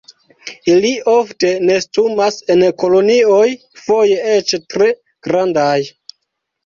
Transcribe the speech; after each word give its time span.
Ili 0.75 0.93
ofte 1.11 1.51
nestumas 1.69 2.39
en 2.55 2.65
kolonioj, 2.85 3.45
foje 3.85 4.19
eĉ 4.37 4.55
tre 4.75 4.89
grandaj. 5.29 5.79